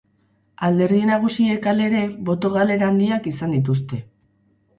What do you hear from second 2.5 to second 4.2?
galera handiak izan dituzte.